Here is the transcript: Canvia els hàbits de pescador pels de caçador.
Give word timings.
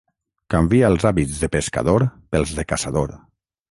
Canvia 0.53 0.89
els 0.93 1.05
hàbits 1.11 1.43
de 1.43 1.51
pescador 1.59 2.09
pels 2.35 2.59
de 2.63 2.71
caçador. 2.75 3.19